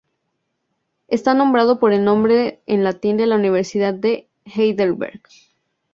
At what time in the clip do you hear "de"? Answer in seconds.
3.17-3.27, 3.93-4.27